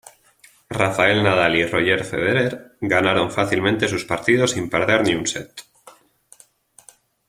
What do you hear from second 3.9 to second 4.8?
partidos sin